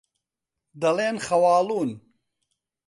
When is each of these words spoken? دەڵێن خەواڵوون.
دەڵێن 0.81 1.15
خەواڵوون. 1.25 1.91